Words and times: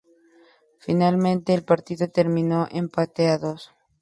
Finalmente 0.79 1.53
el 1.53 1.63
partido 1.63 2.09
terminó 2.09 2.67
empate 2.71 3.29
a 3.29 3.37
dos. 3.37 3.69